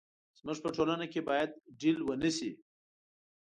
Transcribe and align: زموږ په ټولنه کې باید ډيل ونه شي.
زموږ 0.39 0.57
په 0.63 0.69
ټولنه 0.75 1.05
کې 1.11 1.21
باید 1.29 1.49
ډيل 1.81 1.97
ونه 2.07 2.29
شي. 2.37 2.51